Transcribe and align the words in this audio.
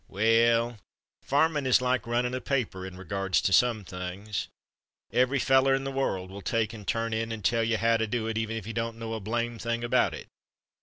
"Well, 0.07 0.79
farmin' 1.21 1.67
is 1.67 1.79
like 1.79 2.07
runnin' 2.07 2.33
a 2.33 2.41
paper 2.41 2.87
in 2.87 2.97
regards 2.97 3.39
to 3.41 3.53
some 3.53 3.85
things. 3.85 4.47
Every 5.13 5.37
feller 5.37 5.75
in 5.75 5.83
the 5.83 5.91
world 5.91 6.31
will 6.31 6.41
take 6.41 6.73
and 6.73 6.87
turn 6.87 7.13
in 7.13 7.31
and 7.31 7.45
tell 7.45 7.63
you 7.63 7.77
how 7.77 7.97
to 7.97 8.07
do 8.07 8.25
it, 8.25 8.35
even 8.35 8.57
if 8.57 8.65
he 8.65 8.73
don't 8.73 8.97
know 8.97 9.13
a 9.13 9.19
blame 9.19 9.59
thing 9.59 9.83
about 9.83 10.15
it. 10.15 10.25